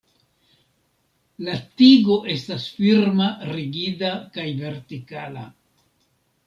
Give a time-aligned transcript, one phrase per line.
[1.49, 5.51] La tigo estas firma rigida kaj vertikala.